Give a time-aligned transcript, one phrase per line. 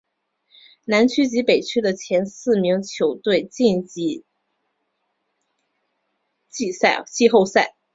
[0.85, 4.25] 南区及北区的前四名球队晋级
[6.49, 7.75] 季后赛。